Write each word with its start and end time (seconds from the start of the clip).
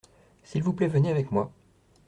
S’il 0.43 0.63
vous 0.63 0.73
plait 0.73 0.87
venez 0.87 1.11
avec 1.11 1.31
moi. 1.31 1.51